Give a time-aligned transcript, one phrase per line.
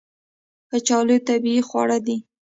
[0.69, 2.17] کچالو طبیعي خواړه دي